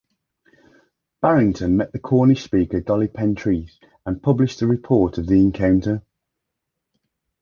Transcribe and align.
Barrington 1.21 1.77
met 1.77 1.91
the 1.91 1.99
Cornish 1.99 2.43
speaker 2.43 2.81
Dolly 2.81 3.07
Pentreath 3.07 3.77
and 4.03 4.19
published 4.23 4.59
a 4.63 4.65
report 4.65 5.19
of 5.19 5.27
the 5.27 5.39
encounter. 5.39 6.01